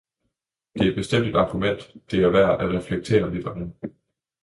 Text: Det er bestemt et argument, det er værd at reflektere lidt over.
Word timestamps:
Det 0.73 0.87
er 0.87 0.95
bestemt 0.95 1.27
et 1.27 1.35
argument, 1.35 1.91
det 2.11 2.23
er 2.23 2.29
værd 2.29 2.61
at 2.61 2.79
reflektere 2.79 3.33
lidt 3.33 3.47
over. 3.47 3.69